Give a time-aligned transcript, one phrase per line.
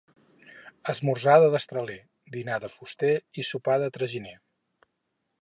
[0.93, 1.99] Esmorzar de destraler,
[2.37, 3.13] dinar de fuster
[3.43, 4.35] i sopar de traginer.